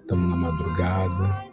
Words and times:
Estamos 0.00 0.30
na 0.30 0.36
madrugada, 0.36 1.50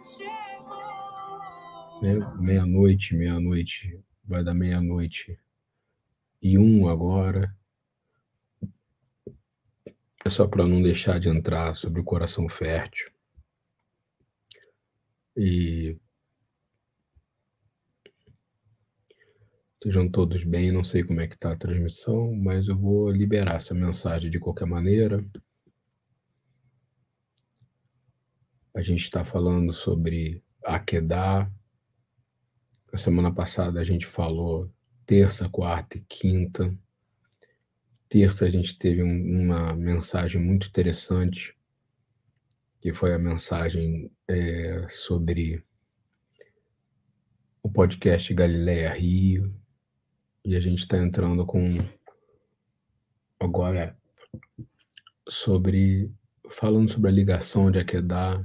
né? 2.00 2.18
Meia-noite, 2.38 3.16
meia-noite, 3.16 4.00
vai 4.24 4.44
dar 4.44 4.54
meia-noite 4.54 5.36
e 6.40 6.56
um 6.56 6.88
agora. 6.88 7.52
É 10.24 10.30
só 10.30 10.46
para 10.46 10.66
não 10.66 10.80
deixar 10.80 11.18
de 11.18 11.28
entrar 11.28 11.74
sobre 11.74 12.00
o 12.00 12.04
coração 12.04 12.48
fértil. 12.48 13.10
E 15.36 15.96
Estejam 19.80 20.10
todos 20.10 20.42
bem, 20.42 20.72
não 20.72 20.82
sei 20.82 21.04
como 21.04 21.20
é 21.20 21.28
que 21.28 21.36
está 21.36 21.52
a 21.52 21.56
transmissão, 21.56 22.34
mas 22.34 22.66
eu 22.66 22.76
vou 22.76 23.12
liberar 23.12 23.54
essa 23.54 23.72
mensagem 23.72 24.28
de 24.28 24.40
qualquer 24.40 24.66
maneira. 24.66 25.24
A 28.74 28.82
gente 28.82 29.02
está 29.04 29.24
falando 29.24 29.72
sobre 29.72 30.42
Akedá. 30.64 31.48
A 32.92 32.96
semana 32.96 33.32
passada 33.32 33.78
a 33.78 33.84
gente 33.84 34.04
falou 34.04 34.68
terça, 35.06 35.48
quarta 35.48 35.96
e 35.96 36.00
quinta. 36.08 36.76
Terça 38.08 38.46
a 38.46 38.50
gente 38.50 38.76
teve 38.76 39.04
um, 39.04 39.42
uma 39.44 39.76
mensagem 39.76 40.42
muito 40.42 40.66
interessante, 40.66 41.56
que 42.80 42.92
foi 42.92 43.14
a 43.14 43.18
mensagem 43.18 44.10
é, 44.26 44.88
sobre 44.88 45.64
o 47.62 47.70
podcast 47.70 48.34
Galileia 48.34 48.92
Rio. 48.92 49.54
E 50.48 50.56
a 50.56 50.60
gente 50.60 50.78
está 50.78 50.96
entrando 50.96 51.44
com 51.44 51.76
agora 53.38 53.94
sobre 55.28 56.10
falando 56.48 56.90
sobre 56.90 57.10
a 57.10 57.12
ligação 57.12 57.70
de 57.70 57.78
Akedá. 57.78 58.42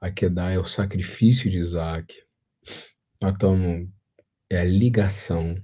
Akedá 0.00 0.50
é 0.50 0.58
o 0.58 0.64
sacrifício 0.64 1.50
de 1.50 1.58
Isaac. 1.58 2.24
Então 3.22 3.86
é 4.48 4.60
a 4.60 4.64
ligação 4.64 5.62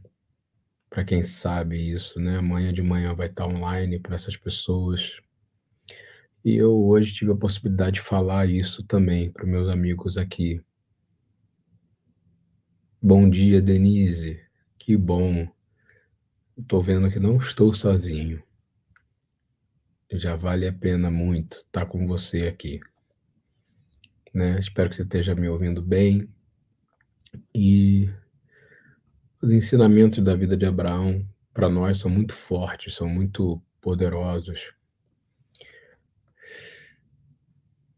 para 0.91 1.07
quem 1.07 1.23
sabe 1.23 1.91
isso, 1.91 2.21
né? 2.21 2.37
Amanhã 2.37 2.71
de 2.71 2.83
manhã 2.83 3.15
vai 3.15 3.29
estar 3.29 3.47
online 3.47 3.99
para 3.99 4.15
essas 4.15 4.37
pessoas. 4.37 5.19
E 6.45 6.55
eu 6.55 6.85
hoje 6.85 7.15
tive 7.15 7.33
a 7.33 7.35
possibilidade 7.35 7.95
de 7.95 8.03
falar 8.03 8.47
isso 8.47 8.87
também 8.87 9.33
para 9.33 9.47
meus 9.47 9.71
amigos 9.71 10.19
aqui. 10.19 10.61
Bom 13.01 13.31
dia, 13.31 13.63
Denise. 13.63 14.46
Que 14.87 14.97
bom. 14.97 15.49
Estou 16.57 16.81
vendo 16.81 17.11
que 17.11 17.19
não 17.19 17.39
estou 17.39 17.75
sozinho. 17.75 18.41
Já 20.13 20.37
vale 20.37 20.65
a 20.69 20.73
pena 20.73 21.11
muito 21.11 21.57
estar 21.57 21.87
com 21.87 22.07
você 22.07 22.43
aqui. 22.43 22.79
Né? 24.33 24.61
Espero 24.61 24.89
que 24.89 24.95
você 24.95 25.03
esteja 25.03 25.35
me 25.35 25.49
ouvindo 25.49 25.83
bem. 25.83 26.33
E 27.53 28.09
os 29.43 29.51
ensinamentos 29.51 30.23
da 30.23 30.37
vida 30.37 30.57
de 30.57 30.65
Abraão, 30.65 31.29
para 31.53 31.69
nós, 31.69 31.99
são 31.99 32.09
muito 32.09 32.33
fortes, 32.33 32.95
são 32.95 33.09
muito 33.09 33.61
poderosos. 33.81 34.73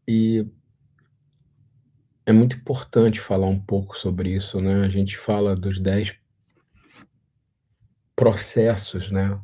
E 0.07 0.43
é 2.25 2.33
muito 2.33 2.55
importante 2.55 3.19
falar 3.19 3.45
um 3.45 3.59
pouco 3.59 3.95
sobre 3.95 4.33
isso, 4.33 4.59
né? 4.59 4.85
A 4.85 4.89
gente 4.89 5.15
fala 5.19 5.55
dos 5.55 5.79
dez 5.79 6.18
processos, 8.19 9.09
né? 9.09 9.39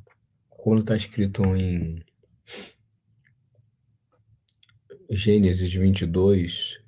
Quando 0.49 0.81
está 0.81 0.97
escrito 0.97 1.45
em 1.55 2.03
Gênesis 5.09 5.73
22, 5.73 6.81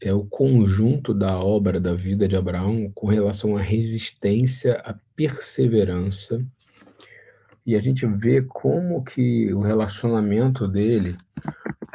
é 0.00 0.12
o 0.12 0.26
conjunto 0.26 1.14
da 1.14 1.38
obra 1.38 1.80
da 1.80 1.94
vida 1.94 2.26
de 2.26 2.34
Abraão 2.34 2.90
com 2.92 3.06
relação 3.06 3.56
à 3.56 3.62
resistência, 3.62 4.74
à 4.80 4.98
perseverança. 5.14 6.44
E 7.64 7.76
a 7.76 7.80
gente 7.80 8.04
vê 8.04 8.42
como 8.42 9.04
que 9.04 9.54
o 9.54 9.60
relacionamento 9.60 10.66
dele 10.66 11.16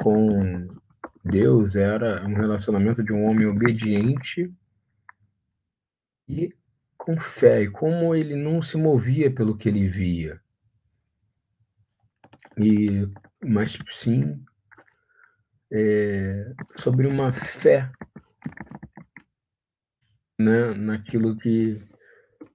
com 0.02 0.70
Deus 1.26 1.76
era 1.76 2.26
um 2.26 2.34
relacionamento 2.34 3.04
de 3.04 3.12
um 3.12 3.26
homem 3.26 3.46
obediente 3.46 4.50
e 6.30 6.54
com 7.10 7.20
fé, 7.20 7.64
e 7.64 7.72
como 7.72 8.14
ele 8.14 8.36
não 8.36 8.62
se 8.62 8.78
movia 8.78 9.34
pelo 9.34 9.58
que 9.58 9.68
ele 9.68 9.88
via. 9.88 10.40
E, 12.56 13.10
mas 13.44 13.80
sim 13.90 14.40
é, 15.72 16.54
sobre 16.76 17.08
uma 17.08 17.34
fé 17.34 17.92
né, 20.38 20.72
naquilo 20.76 21.36
que 21.36 21.82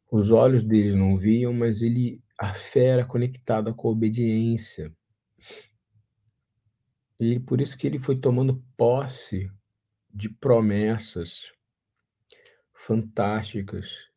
os 0.09 0.31
olhos 0.31 0.63
dele 0.63 0.95
não 0.95 1.19
viam, 1.19 1.53
mas 1.53 1.83
ele 1.83 2.23
a 2.39 2.55
fé 2.55 2.85
era 2.85 3.05
conectada 3.05 3.75
com 3.75 3.89
a 3.89 3.91
obediência. 3.91 4.97
E 7.19 7.41
por 7.41 7.61
isso 7.61 7.77
que 7.77 7.89
ele 7.89 7.99
foi 7.99 8.21
tomando 8.21 8.63
posse 8.77 9.51
de 10.09 10.29
promessas 10.29 11.51
fantásticas. 12.73 14.14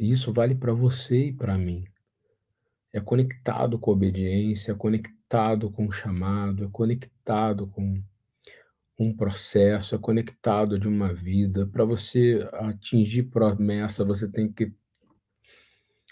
E 0.00 0.10
isso 0.10 0.32
vale 0.32 0.54
para 0.54 0.72
você 0.72 1.26
e 1.26 1.32
para 1.32 1.58
mim. 1.58 1.84
É 2.90 3.00
conectado 3.00 3.78
com 3.78 3.90
a 3.90 3.94
obediência, 3.94 4.72
é 4.72 4.74
conectado 4.74 5.70
com 5.70 5.86
o 5.86 5.92
chamado, 5.92 6.64
é 6.64 6.68
conectado 6.72 7.66
com 7.66 8.02
um 8.98 9.14
processo, 9.14 9.94
é 9.94 9.98
conectado 9.98 10.78
de 10.78 10.88
uma 10.88 11.12
vida. 11.12 11.66
Para 11.66 11.84
você 11.84 12.48
atingir 12.54 13.24
promessa, 13.24 14.02
você 14.02 14.26
tem 14.26 14.50
que 14.50 14.72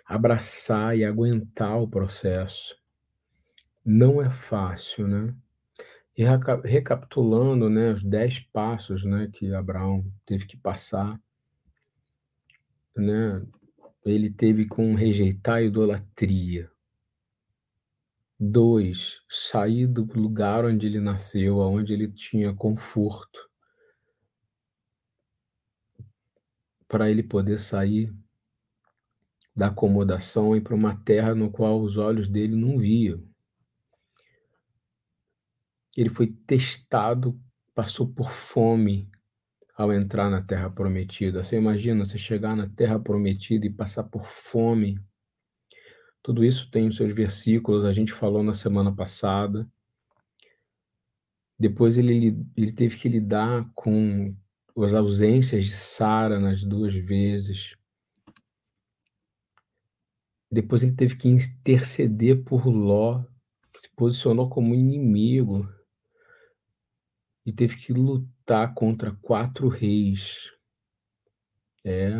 abraçar 0.05 0.95
e 0.95 1.03
aguentar 1.03 1.81
o 1.81 1.89
processo. 1.89 2.77
Não 3.83 4.21
é 4.21 4.29
fácil, 4.29 5.09
né? 5.09 5.35
E 6.15 6.25
recapitulando, 6.63 7.71
né, 7.71 7.93
os 7.93 8.05
dez 8.05 8.39
passos, 8.39 9.03
né, 9.03 9.31
que 9.33 9.55
Abraão 9.55 10.05
teve 10.27 10.47
que 10.47 10.59
passar, 10.59 11.19
né, 12.95 13.41
ele 14.05 14.31
teve 14.31 14.67
com 14.67 14.95
rejeitar 14.95 15.57
a 15.57 15.63
idolatria. 15.63 16.71
Dois, 18.39 19.21
sair 19.29 19.87
do 19.87 20.05
lugar 20.19 20.65
onde 20.65 20.87
ele 20.87 21.01
nasceu, 21.01 21.61
aonde 21.61 21.93
ele 21.93 22.11
tinha 22.11 22.55
conforto, 22.55 23.51
para 26.87 27.11
ele 27.11 27.23
poder 27.23 27.59
sair 27.59 28.15
da 29.55 29.67
acomodação 29.67 30.57
e 30.57 30.61
para 30.61 30.75
uma 30.75 30.97
terra 31.05 31.35
no 31.35 31.51
qual 31.51 31.83
os 31.83 31.99
olhos 31.99 32.29
dele 32.29 32.55
não 32.55 32.79
viam. 32.79 33.27
Ele 35.97 36.09
foi 36.09 36.29
testado, 36.29 37.39
passou 37.75 38.07
por 38.07 38.31
fome 38.31 39.11
ao 39.79 39.93
entrar 39.93 40.29
na 40.29 40.43
terra 40.43 40.69
prometida. 40.69 41.45
Você 41.45 41.57
imagina 41.57 42.05
você 42.05 42.19
chegar 42.19 42.57
na 42.57 42.69
terra 42.69 42.99
prometida 42.99 43.65
e 43.65 43.71
passar 43.71 44.03
por 44.03 44.27
fome? 44.27 45.01
Tudo 46.21 46.45
isso 46.45 46.69
tem 46.69 46.89
os 46.89 46.97
seus 46.97 47.15
versículos, 47.15 47.85
a 47.85 47.93
gente 47.93 48.13
falou 48.13 48.43
na 48.43 48.53
semana 48.53 48.93
passada. 48.93 49.71
Depois 51.57 51.97
ele, 51.97 52.45
ele 52.57 52.73
teve 52.73 52.97
que 52.97 53.09
lidar 53.09 53.71
com 53.73 54.35
as 54.79 54.95
ausências 54.95 55.65
de 55.65 55.75
Sara 55.75 56.41
nas 56.41 56.65
duas 56.65 56.95
vezes. 56.95 57.77
Depois 60.51 60.83
ele 60.83 60.93
teve 60.93 61.17
que 61.17 61.29
interceder 61.29 62.43
por 62.43 62.67
Ló, 62.67 63.23
que 63.73 63.83
se 63.83 63.91
posicionou 63.95 64.49
como 64.49 64.75
inimigo 64.75 65.69
e 67.49 67.53
teve 67.53 67.79
que 67.79 67.95
lutar 67.95 68.75
contra 68.75 69.11
quatro 69.23 69.69
reis. 69.69 70.53
É. 71.83 72.11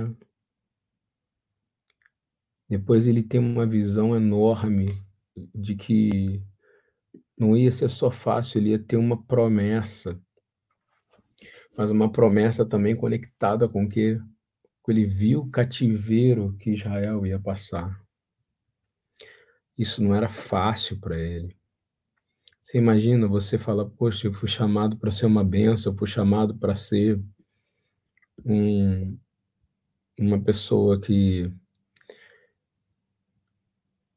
Depois 2.67 3.07
ele 3.07 3.23
tem 3.23 3.39
uma 3.39 3.67
visão 3.67 4.17
enorme 4.17 4.89
de 5.55 5.77
que 5.77 6.43
não 7.37 7.55
ia 7.55 7.71
ser 7.71 7.91
só 7.91 8.11
fácil, 8.11 8.57
ele 8.57 8.71
ia 8.71 8.79
ter 8.79 8.97
uma 8.97 9.23
promessa, 9.23 10.19
mas 11.77 11.91
uma 11.91 12.11
promessa 12.11 12.65
também 12.65 12.97
conectada 12.97 13.69
com 13.69 13.87
que 13.87 14.19
ele 14.89 15.05
viu 15.05 15.41
o 15.41 15.51
cativeiro 15.51 16.57
que 16.57 16.71
Israel 16.71 17.27
ia 17.27 17.39
passar. 17.39 18.03
Isso 19.77 20.03
não 20.03 20.15
era 20.15 20.31
fácil 20.31 20.99
para 20.99 21.19
ele. 21.19 21.58
Você 22.69 22.77
imagina, 22.77 23.27
você 23.27 23.59
fala, 23.59 23.89
poxa, 23.89 24.27
eu 24.27 24.35
fui 24.35 24.47
chamado 24.47 24.95
para 24.99 25.11
ser 25.11 25.25
uma 25.25 25.43
benção, 25.43 25.91
eu 25.91 25.97
fui 25.97 26.07
chamado 26.07 26.55
para 26.55 26.75
ser 26.75 27.19
um, 28.45 29.19
uma 30.19 30.39
pessoa 30.39 31.01
que 31.01 31.51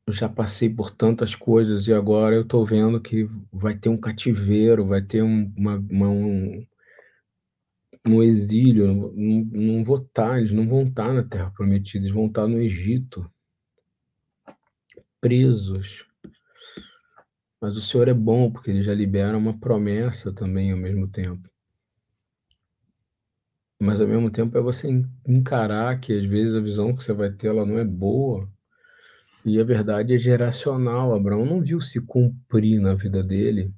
eu 0.06 0.12
já 0.12 0.28
passei 0.28 0.70
por 0.70 0.92
tantas 0.92 1.34
coisas 1.34 1.88
e 1.88 1.94
agora 1.94 2.36
eu 2.36 2.46
tô 2.46 2.66
vendo 2.66 3.00
que 3.00 3.24
vai 3.54 3.78
ter 3.78 3.88
um 3.88 3.98
cativeiro, 3.98 4.86
vai 4.86 5.02
ter 5.02 5.24
um 5.24 5.50
uma 5.56 5.78
uma 5.78 6.10
um 6.10 6.68
um 8.06 8.22
exílio, 8.22 9.14
não 9.16 9.46
não 9.46 9.84
vou 9.86 10.00
estar 10.00 10.40
eles 10.40 10.52
não 10.52 10.68
vão 10.68 10.90
estar 10.90 11.14
na 11.14 11.24
terra 11.24 11.52
prometida, 11.52 12.04
eles 12.04 12.14
vão 12.14 12.26
estar 12.26 12.48
no 12.50 12.60
Egito. 12.60 13.32
Presos. 15.22 16.11
Mas 17.62 17.78
o 17.78 17.82
Senhor 17.82 18.08
é 18.08 18.14
bom, 18.14 18.52
porque 18.52 18.72
Ele 18.72 18.82
já 18.82 18.94
libera 18.94 19.38
uma 19.38 19.58
promessa 19.60 20.34
também 20.34 20.72
ao 20.72 20.78
mesmo 20.78 21.08
tempo. 21.08 21.48
Mas 23.80 24.02
ao 24.02 24.08
mesmo 24.08 24.32
tempo 24.32 24.58
é 24.58 24.62
você 24.62 24.88
en 24.88 25.06
encarar 25.28 26.00
que 26.00 26.14
às 26.14 26.26
vezes 26.26 26.56
a 26.56 26.60
visão 26.60 26.96
que 26.96 27.04
você 27.04 27.14
vai 27.14 27.32
ter 27.32 27.48
ela 27.48 27.66
não 27.66 27.78
é 27.78 27.86
boa, 27.86 28.50
e 29.44 29.60
a 29.60 29.64
verdade 29.64 30.14
é 30.14 30.18
geracional, 30.18 31.14
Abraão 31.14 31.46
não 31.46 31.62
viu 31.62 31.82
se 31.82 32.00
cumprir 32.00 32.80
na 32.80 32.94
vida 32.94 33.24
dele 33.24 33.74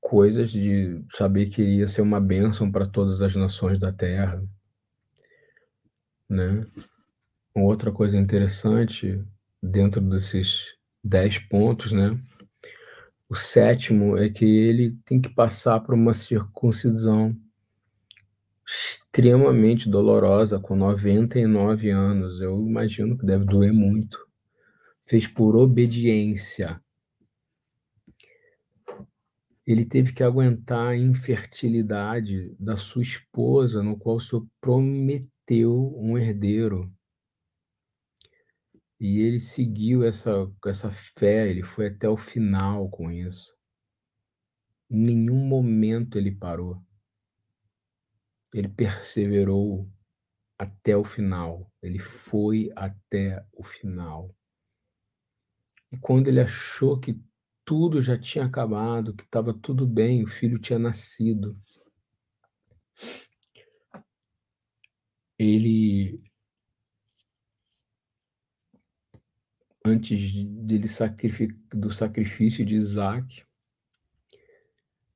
coisas 0.00 0.50
de 0.50 1.04
saber 1.10 1.46
que 1.46 1.62
ia 1.62 1.88
ser 1.88 2.00
uma 2.00 2.20
bênção 2.20 2.70
para 2.70 2.86
todas 2.86 3.22
as 3.22 3.34
nações 3.34 3.78
da 3.78 3.92
terra. 3.92 4.40
Né. 6.28 6.66
Outra 7.54 7.90
coisa 7.90 8.16
interessante 8.18 9.20
dentro 9.62 10.00
desses 10.00 10.75
10 11.06 11.38
pontos, 11.48 11.92
né, 11.92 12.18
o 13.28 13.34
sétimo 13.34 14.16
é 14.16 14.28
que 14.30 14.44
ele 14.44 14.96
tem 15.04 15.20
que 15.20 15.28
passar 15.28 15.80
por 15.80 15.94
uma 15.94 16.14
circuncisão 16.14 17.36
extremamente 18.64 19.88
dolorosa 19.88 20.60
com 20.60 20.76
99 20.76 21.90
anos, 21.90 22.40
eu 22.40 22.58
imagino 22.60 23.16
que 23.16 23.26
deve 23.26 23.44
doer 23.44 23.72
muito. 23.72 24.18
Fez 25.04 25.26
por 25.26 25.56
obediência. 25.56 26.80
Ele 29.66 29.84
teve 29.84 30.12
que 30.12 30.22
aguentar 30.22 30.88
a 30.88 30.96
infertilidade 30.96 32.54
da 32.58 32.76
sua 32.76 33.02
esposa, 33.02 33.82
no 33.82 33.96
qual 33.96 34.16
o 34.16 34.20
Senhor 34.20 34.46
prometeu 34.60 35.94
um 35.96 36.16
herdeiro. 36.16 36.92
E 38.98 39.20
ele 39.20 39.40
seguiu 39.40 40.04
essa 40.04 40.30
essa 40.66 40.90
fé, 40.90 41.48
ele 41.48 41.62
foi 41.62 41.88
até 41.88 42.08
o 42.08 42.16
final 42.16 42.88
com 42.88 43.10
isso. 43.10 43.54
Em 44.90 44.98
nenhum 44.98 45.46
momento 45.46 46.16
ele 46.18 46.30
parou. 46.30 46.82
Ele 48.54 48.68
perseverou 48.68 49.90
até 50.58 50.96
o 50.96 51.04
final, 51.04 51.70
ele 51.82 51.98
foi 51.98 52.70
até 52.74 53.44
o 53.52 53.62
final. 53.62 54.34
E 55.92 55.98
quando 55.98 56.28
ele 56.28 56.40
achou 56.40 56.98
que 56.98 57.20
tudo 57.64 58.00
já 58.00 58.18
tinha 58.18 58.46
acabado, 58.46 59.14
que 59.14 59.24
estava 59.24 59.52
tudo 59.52 59.86
bem, 59.86 60.24
o 60.24 60.26
filho 60.26 60.58
tinha 60.58 60.78
nascido 60.78 61.60
ele 65.38 66.22
antes 69.86 70.32
dele 70.44 70.88
sacrifi 70.88 71.46
do 71.72 71.92
sacrifício 71.92 72.64
de 72.64 72.74
Isaac 72.74 73.44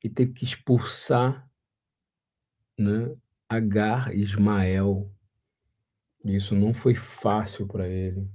e 0.02 0.08
teve 0.08 0.32
que 0.32 0.44
expulsar, 0.44 1.48
né, 2.78 3.14
Agar 3.48 4.14
e 4.14 4.22
Ismael. 4.22 5.12
Isso 6.24 6.54
não 6.54 6.72
foi 6.72 6.94
fácil 6.94 7.66
para 7.66 7.88
ele. 7.88 8.30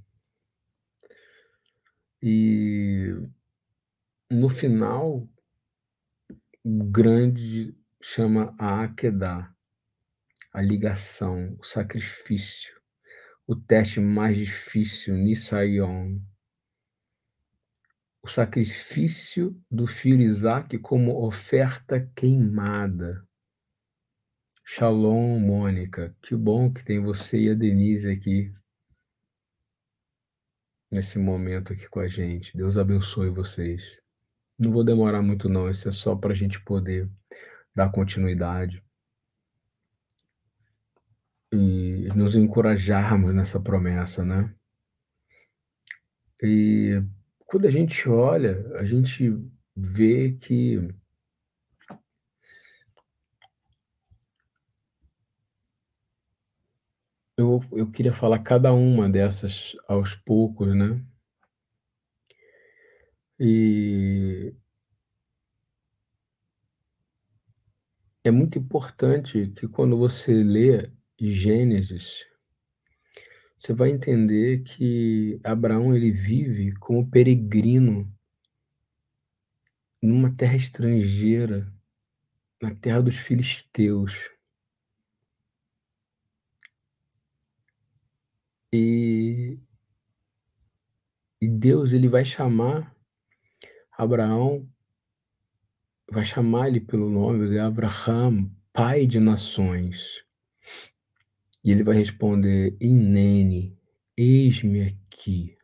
E 2.22 3.16
no 4.30 4.50
final, 4.50 5.28
o 6.64 6.84
grande 6.84 7.74
chama 8.02 8.54
a 8.60 8.84
Akedah, 8.84 9.56
a 10.52 10.62
ligação, 10.62 11.56
o 11.60 11.64
sacrifício, 11.64 12.76
o 13.48 13.56
teste 13.56 14.00
mais 14.00 14.36
difícil, 14.36 15.16
Nisayon. 15.16 16.20
O 18.22 18.28
sacrifício 18.28 19.56
do 19.70 19.86
filho 19.86 20.24
Isaac 20.24 20.78
como 20.80 21.24
oferta 21.26 22.00
queimada. 22.16 23.24
Shalom, 24.64 25.40
Mônica, 25.40 26.16
que 26.24 26.36
bom 26.36 26.74
que 26.74 26.84
tem 26.84 27.00
você 27.00 27.40
e 27.40 27.50
a 27.52 27.54
Denise 27.54 28.10
aqui 28.10 28.52
nesse 30.92 31.20
momento 31.20 31.72
aqui 31.72 31.88
com 31.88 32.00
a 32.00 32.08
gente. 32.08 32.58
Deus 32.58 32.78
abençoe 32.78 33.30
vocês. 33.30 34.00
Não 34.58 34.72
vou 34.72 34.84
demorar 34.84 35.22
muito 35.22 35.48
não, 35.48 35.70
isso 35.70 35.88
é 35.88 35.92
só 35.92 36.16
para 36.16 36.32
a 36.32 36.36
gente 36.36 36.60
poder 36.62 37.08
dar 37.76 37.92
continuidade. 37.92 38.84
E 41.54 41.85
nos 42.16 42.36
encorajarmos 42.36 43.34
nessa 43.34 43.60
promessa, 43.60 44.24
né. 44.24 44.54
E 46.42 47.02
quando 47.46 47.68
a 47.68 47.72
gente 47.72 48.08
olha, 48.10 48.66
a 48.78 48.86
gente 48.86 49.32
vê 49.76 50.34
que 50.34 50.80
eu 57.38 57.62
eu 57.74 57.92
queria 57.92 58.14
falar 58.14 58.40
cada 58.40 58.74
uma 58.74 59.10
dessas 59.10 59.76
aos 59.88 60.16
poucos, 60.16 60.76
né. 60.76 61.02
E 63.40 64.56
é 68.24 68.32
muito 68.32 68.58
importante 68.58 69.48
que 69.56 69.68
quando 69.68 69.98
você 69.98 70.34
lê 70.44 70.92
Gênesis, 71.20 72.26
você 73.58 73.74
vai 73.74 73.90
entender 73.90 74.64
que 74.64 75.40
Abraão 75.44 75.96
ele 75.96 76.12
vive 76.12 76.74
como 76.74 77.10
peregrino 77.10 78.12
numa 80.02 80.32
terra 80.36 80.56
estrangeira, 80.56 81.72
na 82.62 82.74
terra 82.76 83.02
dos 83.02 83.16
filisteus. 83.16 84.14
E 88.72 89.58
e 91.42 91.48
Deus 91.48 91.94
ele 91.94 92.08
vai 92.10 92.26
chamar 92.26 92.96
Abraão 93.98 94.68
vai 96.12 96.26
chamar 96.26 96.68
ele 96.68 96.80
pelo 96.80 97.10
nome, 97.10 97.40
vai 97.40 97.48
dizer: 97.48 97.60
"Abraham, 97.62 98.52
pai 98.74 99.08
de 99.08 99.20
nações". 99.20 100.25
E 101.66 101.72
ele 101.72 101.84
vai 101.84 101.98
responder: 101.98 102.78
"Hineni, 102.80 103.76
eis-me 104.16 104.84
aqui". 104.84 105.58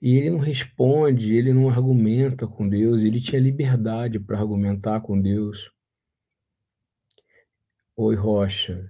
E 0.00 0.16
ele 0.16 0.30
não 0.30 0.38
responde, 0.38 1.34
ele 1.34 1.52
não 1.52 1.68
argumenta 1.68 2.46
com 2.46 2.68
Deus, 2.68 3.02
ele 3.02 3.20
tinha 3.20 3.40
liberdade 3.40 4.20
para 4.20 4.38
argumentar 4.38 5.00
com 5.00 5.20
Deus. 5.20 5.72
Oi, 7.96 8.14
Rocha, 8.14 8.88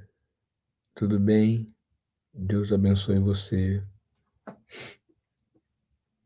tudo 0.94 1.18
bem? 1.18 1.74
Deus 2.32 2.72
abençoe 2.72 3.18
você. 3.18 3.82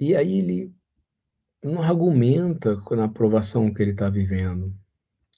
E 0.00 0.16
aí 0.16 0.38
ele 0.38 0.74
não 1.62 1.80
argumenta 1.80 2.76
com 2.76 2.94
a 3.00 3.04
aprovação 3.04 3.72
que 3.72 3.82
ele 3.82 3.92
está 3.92 4.10
vivendo. 4.10 4.74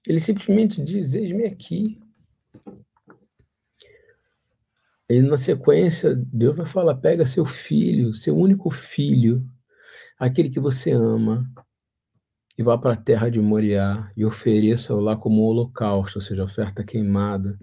Ele 0.09 0.21
simplesmente 0.21 0.83
diz: 0.83 1.15
Eis-me 1.15 1.45
aqui. 1.45 2.00
E 5.11 5.21
na 5.21 5.37
sequência, 5.37 6.17
Deus 6.17 6.57
vai 6.57 6.67
falar: 6.67 6.95
pega 6.95 7.27
seu 7.27 7.45
filho, 7.45 8.15
seu 8.15 8.35
único 8.35 8.71
filho, 8.71 9.47
aquele 10.19 10.49
que 10.49 10.59
você 10.59 10.93
ama, 10.93 11.47
e 12.57 12.62
vá 12.62 12.79
para 12.79 12.95
a 12.95 12.97
terra 12.97 13.31
de 13.31 13.38
Moriá 13.38 14.11
e 14.17 14.25
ofereça-o 14.25 14.99
lá 14.99 15.15
como 15.15 15.43
holocausto, 15.43 16.19
ou 16.19 16.23
seja, 16.23 16.43
oferta 16.43 16.83
queimada, 16.83 17.59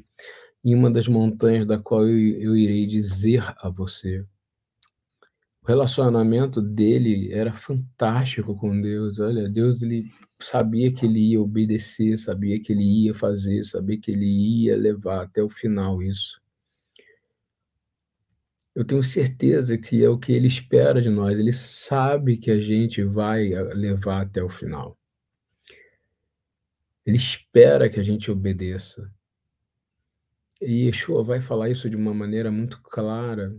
em 0.64 0.76
uma 0.76 0.92
das 0.92 1.08
montanhas 1.08 1.66
da 1.66 1.80
qual 1.80 2.08
eu, 2.08 2.18
eu 2.18 2.56
irei 2.56 2.86
dizer 2.86 3.44
a 3.58 3.70
você. 3.70 4.24
O 5.66 5.68
relacionamento 5.68 6.62
dele 6.62 7.34
era 7.34 7.52
fantástico 7.52 8.56
com 8.56 8.80
Deus. 8.80 9.18
Olha, 9.18 9.50
Deus 9.50 9.82
ele 9.82 10.12
sabia 10.40 10.94
que 10.94 11.08
ele 11.08 11.32
ia 11.32 11.42
obedecer, 11.42 12.20
sabia 12.20 12.62
que 12.62 12.72
ele 12.72 12.84
ia 12.84 13.16
fazer, 13.16 13.64
sabia 13.64 14.00
que 14.00 14.12
ele 14.12 14.28
ia 14.28 14.78
levar 14.78 15.24
até 15.24 15.42
o 15.42 15.50
final 15.50 16.04
isso. 16.04 16.40
Eu 18.76 18.86
tenho 18.86 19.02
certeza 19.02 19.76
que 19.76 20.04
é 20.04 20.08
o 20.08 20.20
que 20.20 20.34
ele 20.34 20.48
espera 20.48 21.02
de 21.02 21.10
nós. 21.10 21.40
Ele 21.40 21.52
sabe 21.52 22.38
que 22.38 22.52
a 22.52 22.60
gente 22.60 23.04
vai 23.04 23.50
levar 23.74 24.22
até 24.22 24.44
o 24.44 24.50
final. 24.50 24.96
Ele 27.04 27.18
espera 27.18 27.90
que 27.90 28.00
a 28.00 28.04
gente 28.04 28.30
obedeça. 28.30 29.12
E 30.62 30.86
Yeshua 30.86 31.24
vai 31.24 31.42
falar 31.42 31.72
isso 31.72 31.90
de 31.90 31.96
uma 31.96 32.14
maneira 32.14 32.52
muito 32.52 32.80
clara. 32.84 33.58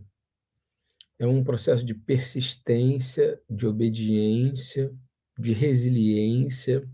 É 1.19 1.27
um 1.27 1.43
processo 1.43 1.85
de 1.85 1.95
persistência, 1.95 3.41
de 3.49 3.67
obediência, 3.67 4.95
de 5.39 5.53
resiliência 5.53 6.89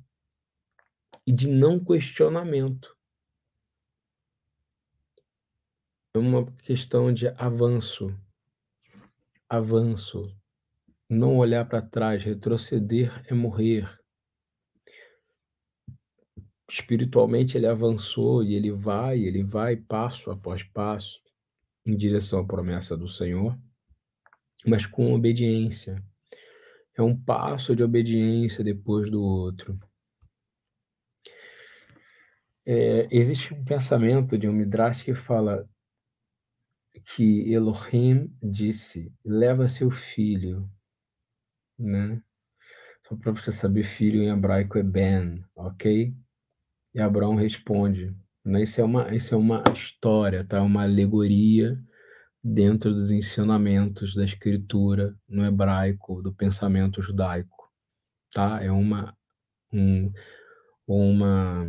e 1.26 1.32
de 1.32 1.48
não 1.48 1.82
questionamento. 1.82 2.96
É 6.14 6.18
uma 6.18 6.44
questão 6.58 7.12
de 7.12 7.28
avanço. 7.28 8.14
Avanço. 9.48 10.36
Não 11.08 11.38
olhar 11.38 11.68
para 11.68 11.82
trás, 11.82 12.22
retroceder 12.22 13.24
é 13.28 13.34
morrer. 13.34 13.98
Espiritualmente 16.70 17.56
ele 17.56 17.66
avançou 17.66 18.42
e 18.42 18.54
ele 18.54 18.70
vai, 18.70 19.20
ele 19.20 19.42
vai 19.42 19.76
passo 19.76 20.30
após 20.30 20.62
passo 20.62 21.20
em 21.86 21.96
direção 21.96 22.38
à 22.40 22.46
promessa 22.46 22.96
do 22.96 23.08
Senhor, 23.08 23.58
mas 24.66 24.87
com 24.87 25.12
obediência. 25.12 26.02
É 26.97 27.02
um 27.02 27.16
passo 27.16 27.75
de 27.75 27.83
obediência 27.83 28.62
depois 28.62 29.11
do 29.11 29.23
outro. 29.23 29.76
É, 32.64 33.09
existe 33.11 33.52
um 33.54 33.64
pensamento 33.64 34.38
de 34.38 34.49
um 34.49 34.52
Midrash 34.52 35.02
que 35.02 35.14
fala 35.14 35.69
que 37.14 37.52
Elohim 37.52 38.33
disse: 38.42 39.12
leva 39.25 39.69
seu 39.69 39.90
filho, 39.90 40.71
né? 41.78 42.23
Só 43.09 43.16
para 43.16 43.33
você 43.33 43.50
saber, 43.50 43.85
filho 43.85 44.23
em 44.23 44.28
hebraico 44.31 44.78
é 44.78 44.83
Ben, 44.83 45.45
ok? 45.57 46.14
E 46.95 47.00
Abraão 47.00 47.35
responde. 47.35 48.14
Né? 48.45 48.62
Isso, 48.62 48.81
é 48.81 48.85
uma, 48.85 49.14
isso 49.14 49.35
é 49.35 49.38
uma 49.38 49.62
história, 49.73 50.45
tá? 50.45 50.62
uma 50.62 50.83
alegoria 50.83 51.78
dentro 52.42 52.92
dos 52.92 53.11
ensinamentos 53.11 54.14
da 54.14 54.25
escritura 54.25 55.16
no 55.28 55.44
hebraico, 55.44 56.22
do 56.22 56.32
pensamento 56.32 57.02
judaico. 57.02 57.70
Tá? 58.32 58.62
É 58.62 58.70
uma, 58.70 59.16
um, 59.72 60.12
uma, 60.87 61.66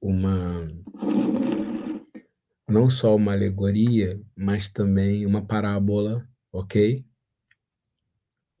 uma 0.00 0.68
não 2.68 2.90
só 2.90 3.14
uma 3.14 3.32
alegoria, 3.32 4.20
mas 4.36 4.68
também 4.68 5.24
uma 5.24 5.46
parábola, 5.46 6.28
ok? 6.52 7.04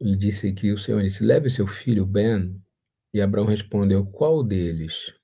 E 0.00 0.16
disse 0.16 0.52
que 0.52 0.72
o 0.72 0.78
Senhor 0.78 1.02
disse: 1.02 1.24
leve 1.24 1.50
seu 1.50 1.66
filho 1.66 2.06
Ben 2.06 2.60
e 3.12 3.20
Abraão 3.20 3.46
respondeu: 3.46 4.06
Qual 4.06 4.44
deles? 4.44 5.14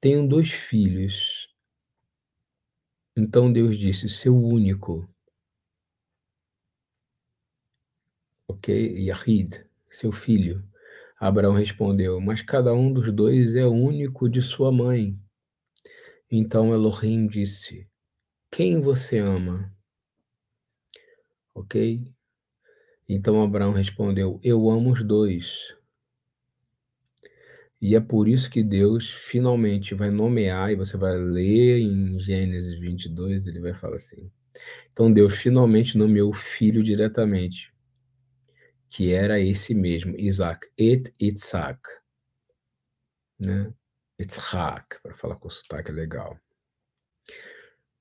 Tenho 0.00 0.28
dois 0.28 0.50
filhos. 0.50 1.43
Então 3.16 3.52
Deus 3.52 3.78
disse: 3.78 4.08
Seu 4.08 4.36
único. 4.36 5.08
Ok? 8.48 8.74
Yahid, 9.06 9.64
seu 9.88 10.10
filho. 10.10 10.64
Abraão 11.18 11.54
respondeu: 11.54 12.20
Mas 12.20 12.42
cada 12.42 12.74
um 12.74 12.92
dos 12.92 13.12
dois 13.14 13.54
é 13.54 13.64
único 13.66 14.28
de 14.28 14.42
sua 14.42 14.72
mãe. 14.72 15.16
Então 16.30 16.72
Elohim 16.72 17.28
disse: 17.28 17.88
Quem 18.50 18.80
você 18.80 19.18
ama? 19.18 19.72
Ok? 21.54 22.12
Então 23.08 23.40
Abraão 23.40 23.72
respondeu: 23.72 24.40
Eu 24.42 24.68
amo 24.68 24.92
os 24.92 25.04
dois. 25.06 25.76
E 27.84 27.94
é 27.94 28.00
por 28.00 28.26
isso 28.26 28.50
que 28.50 28.64
Deus 28.64 29.10
finalmente 29.12 29.94
vai 29.94 30.10
nomear, 30.10 30.72
e 30.72 30.74
você 30.74 30.96
vai 30.96 31.18
ler 31.18 31.80
em 31.80 32.18
Gênesis 32.18 32.78
22, 32.80 33.46
ele 33.46 33.60
vai 33.60 33.74
falar 33.74 33.96
assim. 33.96 34.30
Então 34.90 35.12
Deus 35.12 35.34
finalmente 35.34 35.98
nomeou 35.98 36.30
o 36.30 36.32
filho 36.32 36.82
diretamente, 36.82 37.70
que 38.88 39.12
era 39.12 39.38
esse 39.38 39.74
mesmo, 39.74 40.18
Isaac, 40.18 40.66
Et 40.78 41.12
Itzhak, 41.20 41.78
né? 43.38 43.70
Itzhak, 44.18 45.02
para 45.02 45.12
falar 45.12 45.36
com 45.36 45.50
sotaque 45.50 45.92
legal. 45.92 46.40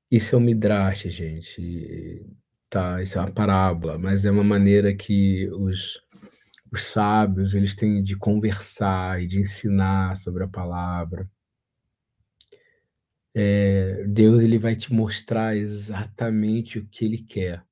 Isso 0.09 0.33
é 0.33 0.37
um 0.37 0.41
midrash, 0.41 1.09
gente, 1.09 2.25
tá? 2.69 3.03
Isso 3.03 3.17
é 3.17 3.21
uma 3.21 3.33
parábola, 3.33 3.97
mas 3.97 4.23
é 4.23 4.31
uma 4.31 4.45
maneira 4.45 4.95
que 4.95 5.49
os 5.49 6.01
os 6.73 6.85
sábios, 6.85 7.53
eles 7.53 7.75
têm 7.75 8.01
de 8.01 8.17
conversar 8.17 9.21
e 9.21 9.27
de 9.27 9.39
ensinar 9.39 10.17
sobre 10.17 10.43
a 10.43 10.47
palavra. 10.47 11.29
É, 13.35 14.03
Deus 14.07 14.41
ele 14.41 14.57
vai 14.57 14.75
te 14.75 14.91
mostrar 14.91 15.55
exatamente 15.55 16.79
o 16.79 16.87
que 16.87 17.05
ele 17.05 17.23
quer. 17.23 17.63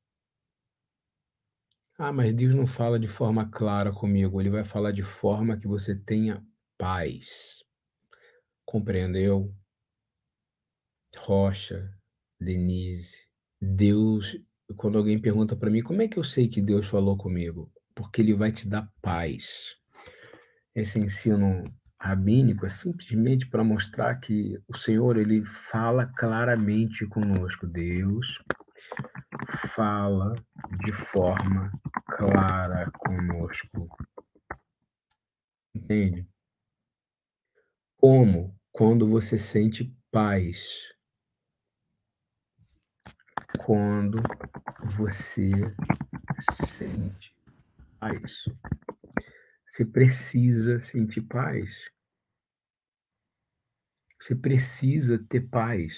Ah, 1.97 2.11
mas 2.13 2.33
Deus 2.33 2.53
não 2.55 2.67
fala 2.67 2.99
de 2.99 3.07
forma 3.07 3.49
clara 3.49 3.91
comigo, 3.91 4.39
ele 4.39 4.49
vai 4.49 4.63
falar 4.63 4.91
de 4.91 5.03
forma 5.03 5.57
que 5.57 5.67
você 5.67 5.95
tenha 5.95 6.43
paz. 6.77 7.63
Compreendeu? 8.65 9.53
Rocha, 11.17 11.91
Denise, 12.39 13.17
Deus, 13.59 14.37
quando 14.75 14.97
alguém 14.97 15.19
pergunta 15.19 15.55
para 15.55 15.69
mim, 15.69 15.81
como 15.83 16.01
é 16.01 16.07
que 16.07 16.17
eu 16.17 16.23
sei 16.23 16.47
que 16.47 16.61
Deus 16.61 16.87
falou 16.87 17.17
comigo? 17.17 17.71
Porque 17.95 18.21
ele 18.21 18.33
vai 18.33 18.51
te 18.51 18.67
dar 18.67 18.89
paz. 19.01 19.75
Esse 20.73 20.99
ensino 20.99 21.63
rabínico 21.99 22.65
é 22.65 22.69
simplesmente 22.69 23.47
para 23.47 23.63
mostrar 23.63 24.15
que 24.15 24.59
o 24.67 24.75
Senhor 24.75 25.17
ele 25.17 25.45
fala 25.45 26.07
claramente 26.07 27.05
conosco. 27.05 27.67
Deus 27.67 28.41
fala 29.75 30.33
de 30.83 30.91
forma 30.91 31.71
clara 32.07 32.89
conosco. 32.91 33.87
Entende? 35.75 36.27
Como 37.97 38.55
quando 38.71 39.07
você 39.07 39.37
sente 39.37 39.95
paz. 40.11 40.91
Quando 43.63 44.17
você 44.97 45.51
sente 46.51 47.35
paz. 48.01 48.45
Você 49.67 49.85
precisa 49.85 50.81
sentir 50.81 51.21
paz. 51.21 51.69
Você 54.19 54.35
precisa 54.35 55.23
ter 55.29 55.47
paz. 55.47 55.93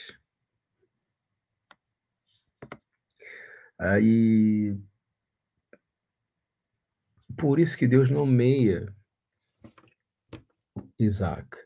Aí. 3.80 4.78
Por 7.38 7.60
isso 7.60 7.78
que 7.78 7.88
Deus 7.88 8.12
nomeia 8.12 8.94
Isaac. 11.00 11.58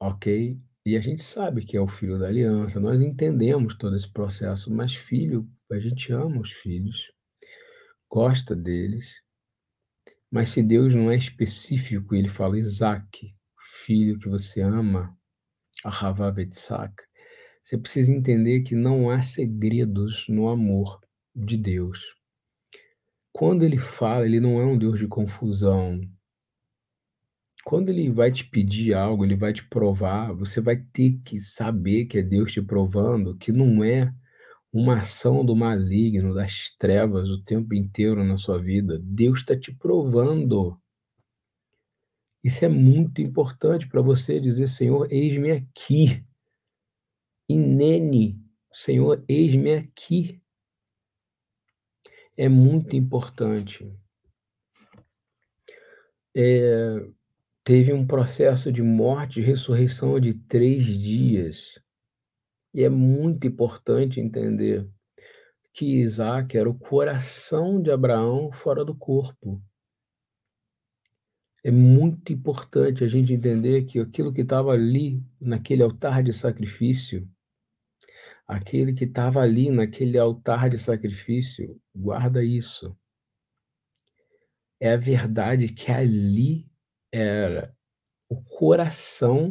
Ok? 0.00 0.58
E 0.84 0.96
a 0.96 1.00
gente 1.00 1.22
sabe 1.22 1.64
que 1.64 1.76
é 1.76 1.80
o 1.80 1.86
filho 1.86 2.18
da 2.18 2.26
aliança, 2.26 2.80
nós 2.80 3.00
entendemos 3.00 3.76
todo 3.76 3.94
esse 3.94 4.10
processo, 4.10 4.72
mas 4.72 4.96
filho, 4.96 5.48
a 5.70 5.78
gente 5.78 6.12
ama 6.12 6.40
os 6.40 6.50
filhos, 6.50 7.12
gosta 8.10 8.56
deles, 8.56 9.21
mas 10.32 10.48
se 10.48 10.62
Deus 10.62 10.94
não 10.94 11.10
é 11.10 11.16
específico, 11.16 12.14
ele 12.14 12.26
fala 12.26 12.58
Isaac, 12.58 13.34
filho 13.84 14.18
que 14.18 14.30
você 14.30 14.62
ama, 14.62 15.14
Ahavavetsak, 15.84 16.94
você 17.62 17.76
precisa 17.76 18.10
entender 18.10 18.62
que 18.62 18.74
não 18.74 19.10
há 19.10 19.20
segredos 19.20 20.24
no 20.30 20.48
amor 20.48 21.02
de 21.36 21.58
Deus. 21.58 22.00
Quando 23.30 23.62
ele 23.62 23.76
fala, 23.76 24.24
ele 24.24 24.40
não 24.40 24.58
é 24.58 24.64
um 24.64 24.78
Deus 24.78 24.98
de 24.98 25.06
confusão. 25.06 26.00
Quando 27.62 27.90
ele 27.90 28.10
vai 28.10 28.32
te 28.32 28.44
pedir 28.46 28.94
algo, 28.94 29.26
ele 29.26 29.36
vai 29.36 29.52
te 29.52 29.68
provar, 29.68 30.32
você 30.32 30.62
vai 30.62 30.76
ter 30.76 31.20
que 31.24 31.38
saber 31.40 32.06
que 32.06 32.18
é 32.18 32.22
Deus 32.22 32.52
te 32.52 32.62
provando, 32.62 33.36
que 33.36 33.52
não 33.52 33.84
é 33.84 34.12
uma 34.72 35.00
ação 35.00 35.44
do 35.44 35.54
maligno, 35.54 36.34
das 36.34 36.70
trevas 36.78 37.28
o 37.28 37.42
tempo 37.42 37.74
inteiro 37.74 38.24
na 38.24 38.38
sua 38.38 38.58
vida. 38.58 38.98
Deus 39.02 39.40
está 39.40 39.58
te 39.58 39.72
provando. 39.72 40.80
Isso 42.42 42.64
é 42.64 42.68
muito 42.68 43.20
importante 43.20 43.86
para 43.86 44.00
você 44.00 44.40
dizer: 44.40 44.66
Senhor, 44.68 45.06
eis-me 45.12 45.52
aqui. 45.52 46.24
Inene, 47.48 48.40
Senhor, 48.72 49.22
eis-me 49.28 49.74
aqui. 49.74 50.40
É 52.36 52.48
muito 52.48 52.96
importante. 52.96 53.94
É, 56.34 57.06
teve 57.62 57.92
um 57.92 58.06
processo 58.06 58.72
de 58.72 58.82
morte 58.82 59.40
e 59.40 59.42
ressurreição 59.42 60.18
de 60.18 60.32
três 60.32 60.86
dias. 60.86 61.78
E 62.74 62.82
é 62.82 62.88
muito 62.88 63.46
importante 63.46 64.20
entender 64.20 64.88
que 65.72 66.00
Isaac 66.00 66.56
era 66.56 66.68
o 66.68 66.78
coração 66.78 67.80
de 67.80 67.90
Abraão 67.90 68.52
fora 68.52 68.84
do 68.84 68.94
corpo. 68.94 69.62
É 71.64 71.70
muito 71.70 72.32
importante 72.32 73.04
a 73.04 73.08
gente 73.08 73.32
entender 73.32 73.84
que 73.84 74.00
aquilo 74.00 74.32
que 74.32 74.40
estava 74.40 74.72
ali, 74.72 75.22
naquele 75.40 75.82
altar 75.82 76.22
de 76.22 76.32
sacrifício, 76.32 77.28
aquele 78.46 78.92
que 78.92 79.04
estava 79.04 79.40
ali 79.40 79.70
naquele 79.70 80.18
altar 80.18 80.68
de 80.68 80.78
sacrifício, 80.78 81.80
guarda 81.94 82.42
isso. 82.44 82.96
É 84.80 84.92
a 84.92 84.96
verdade 84.96 85.68
que 85.68 85.92
ali 85.92 86.68
era 87.12 87.74
o 88.28 88.42
coração 88.42 89.50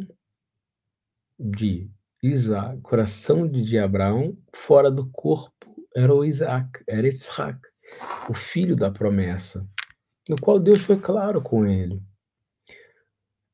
de 1.39 1.89
Isaac, 2.21 2.79
coração 2.81 3.47
de 3.47 3.79
Abraão, 3.79 4.37
fora 4.53 4.91
do 4.91 5.09
corpo 5.09 5.51
era 5.95 6.13
o 6.13 6.23
Isaac, 6.23 6.83
era 6.87 7.07
Isaac, 7.07 7.59
o 8.29 8.33
filho 8.33 8.75
da 8.75 8.91
promessa, 8.91 9.67
no 10.29 10.35
qual 10.39 10.59
Deus 10.59 10.81
foi 10.81 10.97
claro 10.97 11.41
com 11.41 11.65
ele. 11.65 12.01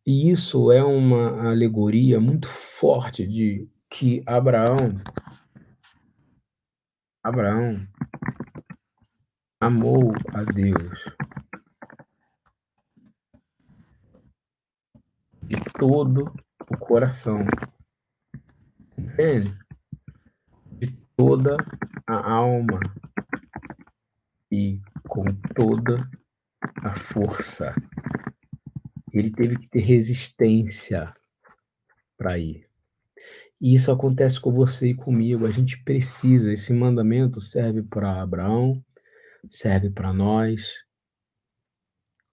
E 0.05 0.29
isso 0.29 0.71
é 0.71 0.83
uma 0.83 1.49
alegoria 1.49 2.19
muito 2.19 2.47
forte 2.47 3.25
de 3.25 3.69
que 3.89 4.21
Abraão 4.25 4.89
Abraão 7.23 7.75
amou 9.59 10.13
a 10.33 10.43
Deus 10.43 11.03
de 15.43 15.57
todo 15.77 16.33
o 16.69 16.77
coração. 16.77 17.39
Entende? 18.97 19.57
De 20.71 20.91
toda 21.15 21.57
a 22.05 22.31
alma 22.31 22.79
e 24.51 24.81
com 25.07 25.23
toda 25.55 26.09
a 26.83 26.95
força. 26.95 27.73
Ele 29.13 29.31
teve 29.31 29.59
que 29.59 29.69
ter 29.69 29.81
resistência 29.81 31.13
para 32.17 32.37
ir. 32.37 32.67
E 33.59 33.73
isso 33.73 33.91
acontece 33.91 34.39
com 34.39 34.51
você 34.51 34.89
e 34.89 34.95
comigo. 34.95 35.45
A 35.45 35.51
gente 35.51 35.83
precisa. 35.83 36.53
Esse 36.53 36.71
mandamento 36.73 37.41
serve 37.41 37.81
para 37.81 38.21
Abraão, 38.21 38.83
serve 39.49 39.89
para 39.89 40.13
nós, 40.13 40.85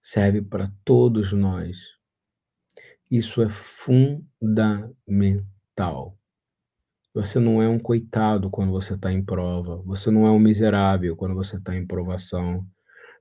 serve 0.03 0.41
para 0.41 0.71
todos 0.83 1.33
nós. 1.33 1.95
Isso 3.09 3.41
é 3.41 3.49
fundamental. 3.49 6.17
Você 7.15 7.39
não 7.39 7.61
é 7.61 7.69
um 7.69 7.79
coitado 7.79 8.49
quando 8.49 8.73
você 8.73 8.93
está 8.93 9.09
em 9.09 9.23
prova. 9.23 9.77
Você 9.85 10.11
não 10.11 10.27
é 10.27 10.31
um 10.31 10.37
miserável 10.37 11.15
quando 11.15 11.33
você 11.33 11.55
está 11.55 11.73
em 11.73 11.87
provação. 11.87 12.67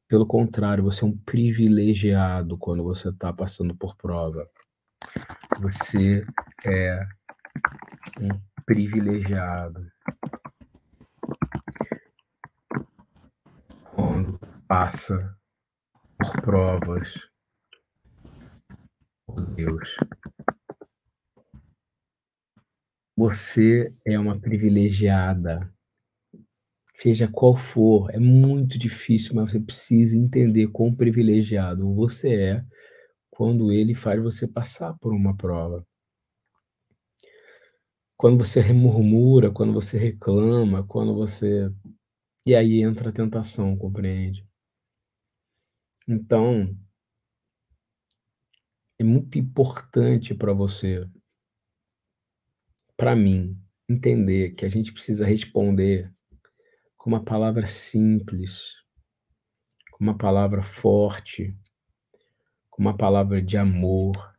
Pelo 0.08 0.26
contrário, 0.26 0.82
você 0.82 1.04
é 1.04 1.06
um 1.06 1.16
privilegiado 1.16 2.58
quando 2.58 2.82
você 2.82 3.10
está 3.10 3.32
passando 3.32 3.72
por 3.76 3.94
prova. 3.96 4.50
Você 5.60 6.26
é 6.64 7.06
um 8.20 8.30
privilegiado 8.66 9.86
quando 13.94 14.40
passa 14.66 15.36
por 16.18 16.42
provas 16.42 17.14
por 19.24 19.46
Deus. 19.54 19.96
Você 23.16 23.94
é 24.04 24.18
uma 24.18 24.40
privilegiada. 24.40 25.72
Seja 26.94 27.28
qual 27.28 27.56
for, 27.56 28.10
é 28.12 28.18
muito 28.18 28.76
difícil, 28.78 29.34
mas 29.34 29.52
você 29.52 29.60
precisa 29.60 30.16
entender 30.16 30.68
quão 30.68 30.92
privilegiado 30.94 31.92
você 31.92 32.34
é 32.34 32.64
quando 33.30 33.72
ele 33.72 33.94
faz 33.94 34.22
você 34.22 34.48
passar 34.48 34.94
por 34.98 35.12
uma 35.12 35.36
prova. 35.36 35.86
Quando 38.16 38.44
você 38.44 38.72
murmura, 38.72 39.50
quando 39.52 39.72
você 39.72 39.96
reclama, 39.96 40.84
quando 40.84 41.14
você. 41.14 41.70
E 42.46 42.54
aí 42.54 42.82
entra 42.82 43.10
a 43.10 43.12
tentação, 43.12 43.76
compreende? 43.76 44.44
Então, 46.08 46.76
é 48.98 49.04
muito 49.04 49.38
importante 49.38 50.34
para 50.34 50.52
você 50.52 51.06
para 52.96 53.16
mim, 53.16 53.58
entender 53.88 54.50
que 54.50 54.64
a 54.64 54.68
gente 54.68 54.92
precisa 54.92 55.26
responder 55.26 56.12
com 56.96 57.10
uma 57.10 57.22
palavra 57.22 57.66
simples, 57.66 58.72
com 59.90 60.04
uma 60.04 60.16
palavra 60.16 60.62
forte, 60.62 61.56
com 62.70 62.82
uma 62.82 62.96
palavra 62.96 63.42
de 63.42 63.56
amor, 63.56 64.34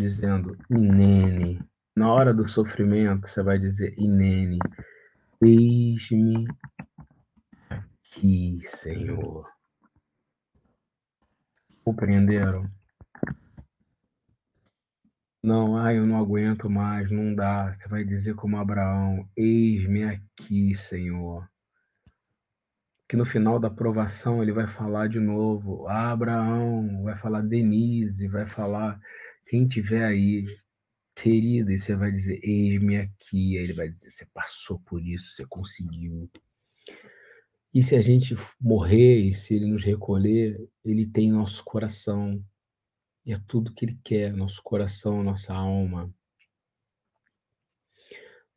dizendo 0.00 0.56
Inene. 0.70 1.60
Na 1.96 2.12
hora 2.12 2.32
do 2.32 2.48
sofrimento, 2.48 3.28
você 3.28 3.42
vai 3.42 3.58
dizer 3.58 3.94
Inene, 3.98 4.58
eis-me 5.42 6.46
aqui, 7.68 8.60
Senhor. 8.66 9.46
Compreenderam? 11.84 12.77
Não, 15.48 15.78
ai, 15.78 15.96
eu 15.96 16.06
não 16.06 16.18
aguento 16.18 16.68
mais, 16.68 17.10
não 17.10 17.34
dá. 17.34 17.74
Você 17.74 17.88
vai 17.88 18.04
dizer 18.04 18.34
como 18.34 18.58
Abraão: 18.58 19.26
Eis-me 19.34 20.04
aqui, 20.04 20.74
Senhor. 20.74 21.48
Que 23.08 23.16
no 23.16 23.24
final 23.24 23.58
da 23.58 23.70
provação 23.70 24.42
ele 24.42 24.52
vai 24.52 24.66
falar 24.68 25.08
de 25.08 25.18
novo: 25.18 25.86
ah, 25.88 26.10
Abraão, 26.10 27.02
vai 27.02 27.16
falar 27.16 27.40
Denise, 27.40 28.28
vai 28.28 28.44
falar 28.46 29.00
quem 29.46 29.66
tiver 29.66 30.04
aí, 30.04 30.44
querido, 31.16 31.72
e 31.72 31.78
você 31.78 31.96
vai 31.96 32.12
dizer: 32.12 32.40
Eis-me 32.42 32.98
aqui. 32.98 33.56
Aí 33.56 33.64
ele 33.64 33.72
vai 33.72 33.88
dizer: 33.88 34.10
Você 34.10 34.26
passou 34.26 34.78
por 34.80 35.02
isso, 35.02 35.34
você 35.34 35.46
conseguiu. 35.46 36.30
E 37.72 37.82
se 37.82 37.96
a 37.96 38.02
gente 38.02 38.36
morrer 38.60 39.20
e 39.20 39.32
se 39.32 39.54
ele 39.54 39.64
nos 39.64 39.82
recolher, 39.82 40.58
ele 40.84 41.06
tem 41.06 41.32
nosso 41.32 41.64
coração. 41.64 42.38
É 43.30 43.36
tudo 43.46 43.74
que 43.74 43.84
Ele 43.84 44.00
quer, 44.02 44.32
nosso 44.32 44.62
coração, 44.62 45.22
nossa 45.22 45.52
alma. 45.54 46.10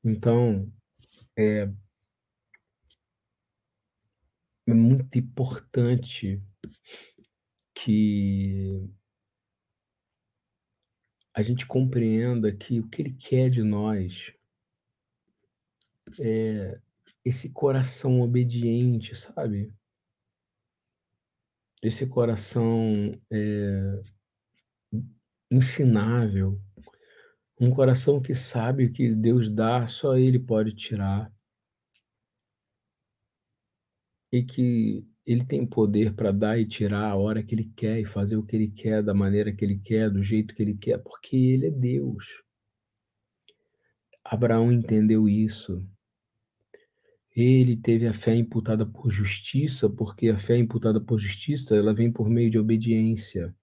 Então, 0.01 0.71
é, 1.37 1.69
é 4.65 4.73
muito 4.73 5.19
importante 5.19 6.41
que 7.73 8.89
a 11.33 11.41
gente 11.41 11.67
compreenda 11.67 12.55
que 12.55 12.79
o 12.79 12.87
que 12.87 13.01
Ele 13.01 13.13
quer 13.13 13.49
de 13.49 13.63
nós 13.63 14.33
é 16.17 16.79
esse 17.25 17.49
coração 17.49 18.21
obediente, 18.21 19.17
sabe? 19.17 19.69
Esse 21.83 22.07
coração 22.07 23.19
é, 23.29 24.01
ensinável, 25.51 26.57
um 27.59 27.69
coração 27.69 28.21
que 28.21 28.33
sabe 28.33 28.85
o 28.85 28.93
que 28.93 29.13
Deus 29.13 29.49
dá, 29.49 29.85
só 29.85 30.17
Ele 30.17 30.39
pode 30.39 30.73
tirar. 30.73 31.31
E 34.31 34.43
que 34.43 35.05
Ele 35.25 35.45
tem 35.45 35.67
poder 35.67 36.13
para 36.15 36.31
dar 36.31 36.57
e 36.57 36.65
tirar 36.65 37.11
a 37.11 37.15
hora 37.15 37.43
que 37.43 37.53
Ele 37.53 37.71
quer 37.75 37.99
e 37.99 38.05
fazer 38.05 38.37
o 38.37 38.43
que 38.43 38.55
Ele 38.55 38.69
quer, 38.69 39.03
da 39.03 39.13
maneira 39.13 39.53
que 39.53 39.63
Ele 39.65 39.77
quer, 39.77 40.09
do 40.09 40.23
jeito 40.23 40.55
que 40.55 40.63
Ele 40.63 40.75
quer, 40.75 40.97
porque 40.99 41.35
Ele 41.35 41.67
é 41.67 41.71
Deus. 41.71 42.25
Abraão 44.23 44.71
entendeu 44.71 45.27
isso. 45.27 45.85
Ele 47.35 47.75
teve 47.75 48.07
a 48.07 48.13
fé 48.13 48.35
imputada 48.35 48.85
por 48.85 49.11
justiça, 49.11 49.89
porque 49.89 50.29
a 50.29 50.39
fé 50.39 50.57
imputada 50.57 50.99
por 50.99 51.19
justiça, 51.19 51.75
ela 51.75 51.93
vem 51.93 52.11
por 52.11 52.29
meio 52.29 52.49
de 52.49 52.57
obediência 52.57 53.53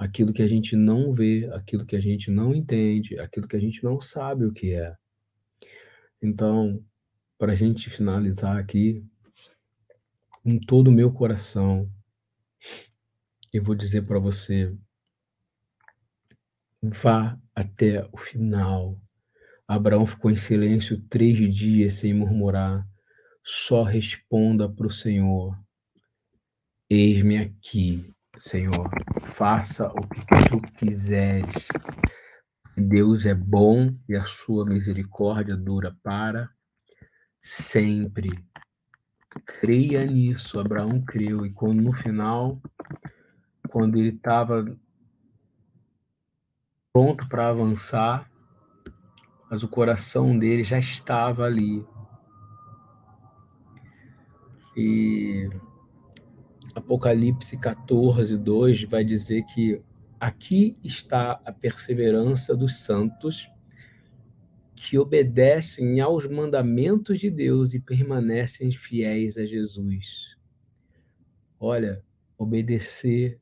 aquilo 0.00 0.32
que 0.32 0.40
a 0.40 0.48
gente 0.48 0.74
não 0.74 1.12
vê, 1.12 1.46
aquilo 1.52 1.84
que 1.84 1.94
a 1.94 2.00
gente 2.00 2.30
não 2.30 2.54
entende, 2.54 3.18
aquilo 3.18 3.46
que 3.46 3.54
a 3.54 3.60
gente 3.60 3.84
não 3.84 4.00
sabe 4.00 4.46
o 4.46 4.52
que 4.52 4.72
é. 4.72 4.96
Então, 6.22 6.82
para 7.38 7.52
a 7.52 7.54
gente 7.54 7.90
finalizar 7.90 8.56
aqui, 8.56 9.04
em 10.42 10.58
todo 10.58 10.88
o 10.88 10.92
meu 10.92 11.12
coração, 11.12 11.86
eu 13.52 13.62
vou 13.62 13.74
dizer 13.74 14.06
para 14.06 14.18
você: 14.18 14.74
vá 16.82 17.38
até 17.54 18.08
o 18.10 18.16
final. 18.16 18.98
Abraão 19.68 20.06
ficou 20.06 20.30
em 20.30 20.36
silêncio 20.36 20.98
três 21.10 21.54
dias 21.54 21.96
sem 21.96 22.14
murmurar. 22.14 22.88
Só 23.44 23.82
responda 23.82 24.66
para 24.66 24.86
o 24.86 24.90
Senhor: 24.90 25.54
Eis-me 26.88 27.36
aqui, 27.36 28.10
Senhor, 28.40 28.88
faça 29.26 29.86
o 29.88 30.00
que 30.00 30.48
tu 30.48 30.62
quiseres. 30.78 31.68
Deus 32.74 33.26
é 33.26 33.34
bom 33.34 33.94
e 34.08 34.16
a 34.16 34.24
sua 34.24 34.64
misericórdia 34.64 35.54
dura 35.54 35.94
para 36.02 36.48
sempre. 37.42 38.30
Creia 39.44 40.06
nisso. 40.06 40.58
Abraão 40.58 41.02
creu 41.02 41.44
e 41.44 41.52
quando 41.52 41.82
no 41.82 41.92
final 41.92 42.58
quando 43.68 43.98
ele 43.98 44.08
estava 44.08 44.64
pronto 46.92 47.28
para 47.28 47.50
avançar, 47.50 48.28
mas 49.50 49.62
o 49.62 49.68
coração 49.68 50.36
dele 50.36 50.64
já 50.64 50.78
estava 50.78 51.44
ali. 51.44 51.86
E 54.74 55.48
Apocalipse 56.90 57.56
14, 57.56 58.36
2 58.36 58.82
vai 58.82 59.04
dizer 59.04 59.44
que 59.44 59.80
aqui 60.18 60.76
está 60.82 61.40
a 61.44 61.52
perseverança 61.52 62.56
dos 62.56 62.80
santos 62.80 63.48
que 64.74 64.98
obedecem 64.98 66.00
aos 66.00 66.26
mandamentos 66.26 67.20
de 67.20 67.30
Deus 67.30 67.74
e 67.74 67.80
permanecem 67.80 68.72
fiéis 68.72 69.36
a 69.36 69.46
Jesus. 69.46 70.36
Olha, 71.60 72.02
obedecer 72.36 73.38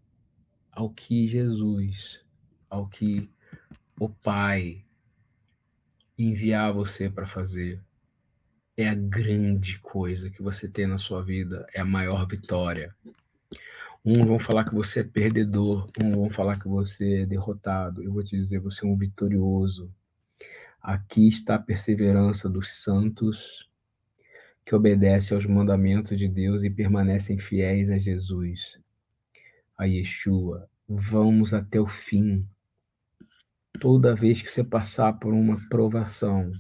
ao 0.71 0.91
que 0.91 1.27
Jesus, 1.27 2.21
ao 2.69 2.87
que 2.87 3.31
o 3.99 4.11
Pai 4.11 4.85
enviar 6.19 6.71
você 6.75 7.09
para 7.09 7.27
fazer 7.27 7.83
é 8.77 8.91
a 8.91 8.95
grande 8.95 9.79
coisa 9.79 10.29
que 10.29 10.43
você 10.43 10.69
tem 10.69 10.87
na 10.87 10.99
sua 10.99 11.23
vida, 11.25 11.67
é 11.73 11.81
a 11.81 11.85
maior 11.87 12.29
vitória. 12.29 12.95
Um 14.11 14.25
vão 14.25 14.39
falar 14.39 14.65
que 14.65 14.75
você 14.75 15.01
é 15.01 15.05
perdedor, 15.05 15.87
um 16.03 16.13
vão 16.13 16.31
falar 16.31 16.59
que 16.59 16.67
você 16.67 17.25
é 17.25 17.27
derrotado. 17.27 18.03
Eu 18.03 18.11
vou 18.11 18.25
te 18.25 18.35
dizer, 18.35 18.59
você 18.59 18.83
é 18.83 18.89
um 18.89 18.97
vitorioso. 18.97 19.95
Aqui 20.81 21.29
está 21.29 21.57
a 21.57 21.59
perseverança 21.59 22.49
dos 22.49 22.73
santos 22.83 23.69
que 24.65 24.75
obedecem 24.75 25.35
aos 25.35 25.45
mandamentos 25.45 26.17
de 26.17 26.27
Deus 26.27 26.65
e 26.65 26.71
permanecem 26.71 27.37
fiéis 27.37 27.91
a 27.91 27.99
Jesus, 27.99 28.81
a 29.77 29.85
Yeshua. 29.85 30.71
Vamos 30.89 31.53
até 31.53 31.79
o 31.79 31.87
fim. 31.87 32.49
Toda 33.79 34.17
vez 34.17 34.41
que 34.41 34.51
você 34.51 34.65
passar 34.65 35.19
por 35.19 35.35
uma 35.35 35.61
provação, 35.69 36.51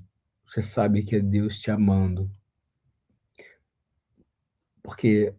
você 0.44 0.60
sabe 0.60 1.02
que 1.02 1.16
é 1.16 1.20
Deus 1.20 1.58
te 1.58 1.70
amando. 1.70 2.30
Porque 4.82 5.34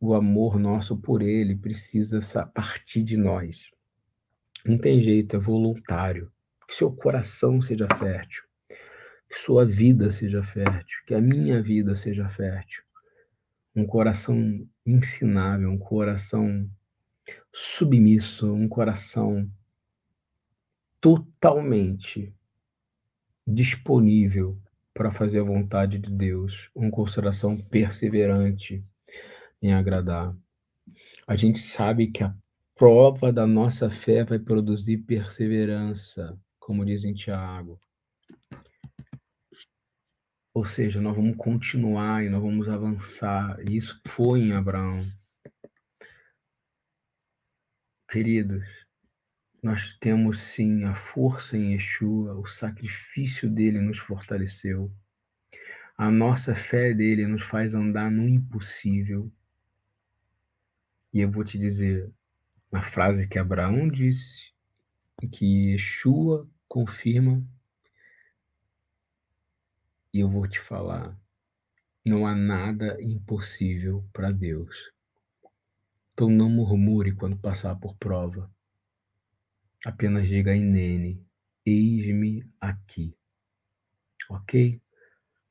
o 0.00 0.14
amor 0.14 0.58
nosso 0.58 0.96
por 0.96 1.22
Ele 1.22 1.56
precisa 1.56 2.20
partir 2.46 3.02
de 3.02 3.16
nós. 3.16 3.70
Não 4.64 4.78
tem 4.78 5.00
jeito, 5.00 5.36
é 5.36 5.38
voluntário. 5.38 6.30
Que 6.66 6.74
seu 6.74 6.92
coração 6.92 7.62
seja 7.62 7.88
fértil, 7.96 8.44
que 8.68 9.38
sua 9.38 9.64
vida 9.64 10.10
seja 10.10 10.42
fértil, 10.42 10.98
que 11.06 11.14
a 11.14 11.20
minha 11.20 11.62
vida 11.62 11.96
seja 11.96 12.28
fértil. 12.28 12.82
Um 13.74 13.86
coração 13.86 14.68
ensinável, 14.84 15.70
um 15.70 15.78
coração 15.78 16.68
submisso, 17.52 18.52
um 18.52 18.68
coração 18.68 19.50
totalmente 21.00 22.34
disponível 23.46 24.60
para 24.92 25.10
fazer 25.10 25.40
a 25.40 25.44
vontade 25.44 25.98
de 25.98 26.10
Deus, 26.10 26.68
um 26.74 26.90
coração 26.90 27.56
perseverante 27.56 28.84
em 29.62 29.72
agradar. 29.72 30.36
A 31.26 31.36
gente 31.36 31.58
sabe 31.58 32.10
que 32.10 32.24
a 32.24 32.34
prova 32.74 33.32
da 33.32 33.46
nossa 33.46 33.90
fé 33.90 34.24
vai 34.24 34.38
produzir 34.38 34.98
perseverança, 34.98 36.38
como 36.58 36.84
diz 36.84 37.04
em 37.04 37.14
Tiago. 37.14 37.80
Ou 40.54 40.64
seja, 40.64 41.00
nós 41.00 41.14
vamos 41.14 41.36
continuar 41.36 42.24
e 42.24 42.28
nós 42.28 42.42
vamos 42.42 42.68
avançar. 42.68 43.58
E 43.68 43.76
isso 43.76 44.00
foi 44.06 44.40
em 44.40 44.52
Abraão. 44.52 45.04
Queridos, 48.10 48.64
nós 49.62 49.96
temos 49.98 50.40
sim 50.40 50.84
a 50.84 50.94
força 50.94 51.56
em 51.56 51.72
Yeshua, 51.72 52.34
o 52.38 52.46
sacrifício 52.46 53.50
dele 53.50 53.80
nos 53.80 53.98
fortaleceu. 53.98 54.90
A 55.96 56.10
nossa 56.10 56.54
fé 56.54 56.94
dele 56.94 57.26
nos 57.26 57.42
faz 57.42 57.74
andar 57.74 58.10
no 58.10 58.28
impossível. 58.28 59.30
E 61.12 61.20
eu 61.20 61.30
vou 61.30 61.44
te 61.44 61.58
dizer 61.58 62.12
uma 62.70 62.82
frase 62.82 63.26
que 63.26 63.38
Abraão 63.38 63.88
disse 63.88 64.52
e 65.22 65.26
que 65.28 65.72
Yeshua 65.72 66.48
confirma. 66.68 67.42
E 70.12 70.20
eu 70.20 70.28
vou 70.28 70.46
te 70.46 70.60
falar: 70.60 71.18
não 72.04 72.26
há 72.26 72.34
nada 72.34 72.98
impossível 73.00 74.04
para 74.12 74.30
Deus. 74.30 74.92
Então 76.12 76.28
não 76.28 76.50
murmure 76.50 77.12
quando 77.12 77.36
passar 77.36 77.76
por 77.76 77.96
prova. 77.96 78.50
Apenas 79.84 80.26
diga 80.26 80.56
Inene, 80.56 81.24
eis-me 81.64 82.44
aqui. 82.60 83.16
Ok? 84.28 84.80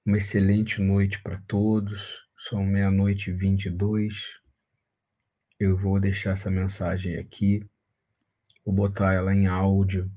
Uma 0.06 0.18
excelente 0.18 0.82
noite 0.82 1.22
para 1.22 1.42
todos. 1.48 2.28
São 2.38 2.64
meia-noite 2.64 3.30
e 3.30 3.34
vinte 3.34 3.66
e 3.66 3.70
dois. 3.70 4.40
Eu 5.60 5.78
vou 5.78 6.00
deixar 6.00 6.32
essa 6.32 6.50
mensagem 6.50 7.18
aqui. 7.18 7.66
Vou 8.66 8.74
botar 8.74 9.14
ela 9.14 9.34
em 9.34 9.48
áudio 9.48 10.12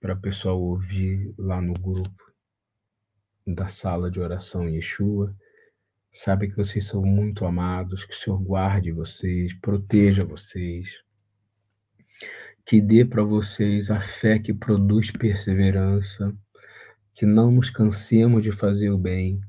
para 0.00 0.14
o 0.14 0.20
pessoal 0.20 0.60
ouvir 0.60 1.34
lá 1.38 1.60
no 1.60 1.74
grupo 1.74 2.32
da 3.46 3.68
sala 3.68 4.10
de 4.10 4.20
oração 4.20 4.68
Yeshua. 4.68 5.34
Sabe 6.12 6.48
que 6.48 6.56
vocês 6.56 6.86
são 6.86 7.02
muito 7.02 7.44
amados, 7.44 8.04
que 8.04 8.12
o 8.12 8.16
Senhor 8.16 8.38
guarde 8.38 8.90
vocês, 8.92 9.54
proteja 9.54 10.24
vocês 10.24 10.88
que 12.70 12.80
dê 12.80 13.04
para 13.04 13.24
vocês 13.24 13.90
a 13.90 14.00
fé 14.00 14.38
que 14.38 14.54
produz 14.54 15.10
perseverança, 15.10 16.32
que 17.12 17.26
não 17.26 17.50
nos 17.50 17.68
cansemos 17.68 18.44
de 18.44 18.52
fazer 18.52 18.90
o 18.90 18.96
bem, 18.96 19.40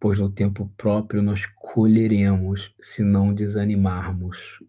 pois 0.00 0.18
no 0.18 0.30
tempo 0.30 0.68
próprio 0.76 1.22
nós 1.22 1.46
colheremos 1.46 2.74
se 2.80 3.02
não 3.02 3.34
desanimarmos. 3.34 4.62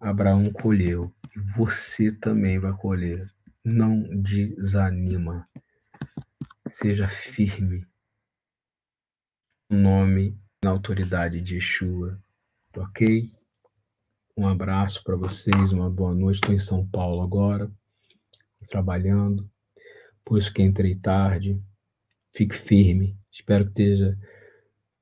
Abraão 0.00 0.52
colheu 0.52 1.12
e 1.34 1.40
você 1.40 2.10
também 2.10 2.58
vai 2.58 2.72
colher. 2.72 3.26
Não 3.64 4.02
desanima. 4.22 5.48
Seja 6.70 7.08
firme. 7.08 7.86
No 9.70 9.78
nome 9.78 10.38
na 10.62 10.70
autoridade 10.70 11.40
de 11.40 11.56
Yeshua. 11.56 12.20
Ok? 12.76 13.32
Um 14.36 14.46
abraço 14.46 15.02
para 15.02 15.16
vocês, 15.16 15.72
uma 15.72 15.90
boa 15.90 16.14
noite. 16.14 16.36
Estou 16.36 16.54
em 16.54 16.58
São 16.58 16.86
Paulo 16.86 17.22
agora, 17.22 17.70
trabalhando, 18.68 19.50
por 20.24 20.38
isso 20.38 20.52
que 20.52 20.62
entrei 20.62 20.94
tarde. 20.94 21.60
Fique 22.32 22.54
firme. 22.54 23.17
Espero 23.38 23.64
que 23.64 23.70
esteja 23.70 24.18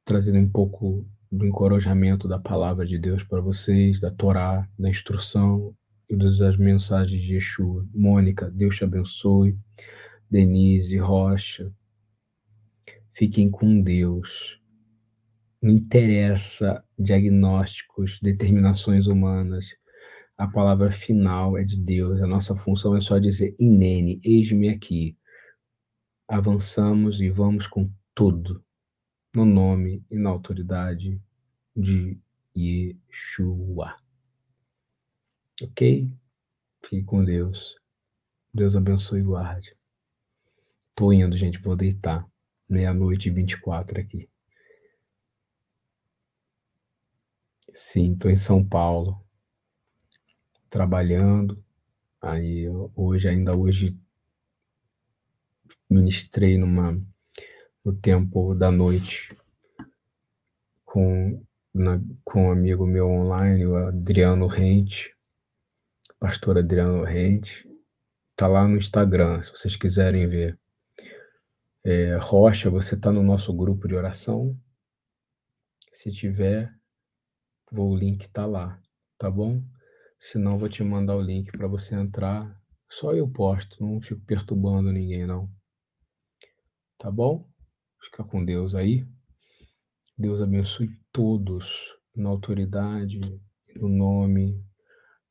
trazendo 0.04 0.38
um 0.38 0.48
pouco 0.48 1.08
do 1.32 1.46
encorajamento 1.46 2.28
da 2.28 2.38
palavra 2.38 2.84
de 2.84 2.98
Deus 2.98 3.24
para 3.24 3.40
vocês, 3.40 3.98
da 3.98 4.10
Torá, 4.10 4.68
da 4.78 4.90
instrução 4.90 5.74
e 6.08 6.14
das 6.14 6.58
mensagens 6.58 7.20
de 7.22 7.34
Yeshua. 7.34 7.88
Mônica, 7.94 8.50
Deus 8.50 8.76
te 8.76 8.84
abençoe. 8.84 9.58
Denise, 10.30 10.98
Rocha, 10.98 11.72
fiquem 13.10 13.50
com 13.50 13.80
Deus. 13.80 14.60
Não 15.62 15.72
interessa 15.72 16.84
diagnósticos, 16.98 18.20
determinações 18.20 19.06
humanas. 19.06 19.70
A 20.36 20.46
palavra 20.46 20.90
final 20.90 21.56
é 21.56 21.64
de 21.64 21.78
Deus. 21.78 22.20
A 22.20 22.26
nossa 22.26 22.54
função 22.54 22.94
é 22.94 23.00
só 23.00 23.18
dizer: 23.18 23.56
Inene, 23.58 24.20
eis-me 24.22 24.68
aqui. 24.68 25.16
Avançamos 26.28 27.20
e 27.20 27.30
vamos 27.30 27.66
com 27.66 27.90
tudo, 28.16 28.64
no 29.34 29.44
nome 29.44 30.02
e 30.10 30.16
na 30.16 30.30
autoridade 30.30 31.20
de 31.76 32.18
Yeshua. 32.56 33.94
Ok? 35.62 36.10
Fique 36.80 37.04
com 37.04 37.22
Deus. 37.22 37.78
Deus 38.54 38.74
abençoe 38.74 39.20
e 39.20 39.22
guarde. 39.22 39.76
Tô 40.94 41.12
indo, 41.12 41.36
gente, 41.36 41.58
vou 41.58 41.76
deitar. 41.76 42.26
Meia-noite 42.66 43.28
e 43.28 43.32
24 43.32 44.00
aqui. 44.00 44.26
Sim, 47.74 48.14
estou 48.14 48.30
em 48.30 48.36
São 48.36 48.66
Paulo, 48.66 49.22
trabalhando. 50.70 51.62
Aí 52.22 52.66
hoje, 52.94 53.28
ainda 53.28 53.54
hoje, 53.54 53.94
ministrei 55.90 56.56
numa, 56.56 56.98
no 57.86 57.94
tempo 57.94 58.52
da 58.52 58.68
noite 58.68 59.32
com, 60.84 61.40
na, 61.72 62.00
com 62.24 62.48
um 62.48 62.50
amigo 62.50 62.84
meu 62.84 63.08
online, 63.08 63.64
o 63.64 63.76
Adriano 63.76 64.48
Rente, 64.48 65.16
pastor 66.18 66.58
Adriano 66.58 67.04
Rente. 67.04 67.64
Tá 68.34 68.48
lá 68.48 68.66
no 68.66 68.76
Instagram, 68.76 69.40
se 69.40 69.52
vocês 69.52 69.76
quiserem 69.76 70.26
ver. 70.26 70.58
É, 71.84 72.16
Rocha, 72.16 72.68
você 72.68 72.96
está 72.96 73.12
no 73.12 73.22
nosso 73.22 73.54
grupo 73.54 73.86
de 73.86 73.94
oração? 73.94 74.58
Se 75.92 76.10
tiver, 76.10 76.74
o 77.70 77.94
link 77.94 78.22
está 78.22 78.46
lá, 78.46 78.82
tá 79.16 79.30
bom? 79.30 79.62
Senão 80.18 80.58
vou 80.58 80.68
te 80.68 80.82
mandar 80.82 81.14
o 81.14 81.22
link 81.22 81.52
para 81.52 81.68
você 81.68 81.94
entrar. 81.94 82.60
Só 82.90 83.14
eu 83.14 83.28
posto, 83.28 83.80
não 83.80 84.00
fico 84.00 84.20
perturbando 84.22 84.90
ninguém 84.90 85.24
não. 85.24 85.48
Tá 86.98 87.12
bom? 87.12 87.48
Fica 88.00 88.24
com 88.24 88.44
Deus 88.44 88.74
aí. 88.74 89.06
Deus 90.16 90.40
abençoe 90.40 90.90
todos 91.12 91.94
na 92.14 92.30
autoridade, 92.30 93.20
no 93.74 93.88
nome 93.88 94.64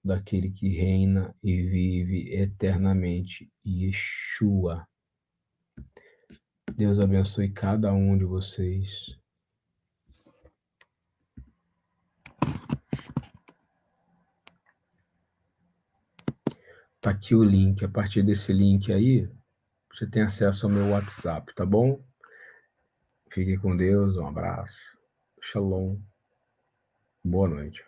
daquele 0.03 0.51
que 0.51 0.69
reina 0.69 1.35
e 1.41 1.61
vive 1.63 2.31
eternamente, 2.35 3.51
Yeshua. 3.65 4.87
Deus 6.75 6.99
abençoe 6.99 7.49
cada 7.51 7.91
um 7.91 8.15
de 8.15 8.25
vocês. 8.25 9.17
Tá 17.01 17.09
aqui 17.09 17.33
o 17.33 17.43
link. 17.43 17.83
A 17.83 17.89
partir 17.89 18.21
desse 18.21 18.53
link 18.53 18.91
aí, 18.91 19.27
você 19.91 20.05
tem 20.05 20.21
acesso 20.21 20.67
ao 20.67 20.71
meu 20.71 20.89
WhatsApp, 20.89 21.55
tá 21.55 21.65
bom? 21.65 22.04
Fique 23.35 23.57
com 23.57 23.75
Deus, 23.75 24.15
um 24.15 24.25
abraço. 24.25 24.79
Shalom. 25.41 25.99
Boa 27.21 27.49
noite. 27.49 27.83